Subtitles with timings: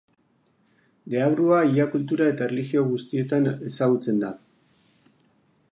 [1.13, 4.33] Deabrua ia kultura eta erlijio guztietan ezagutzen da.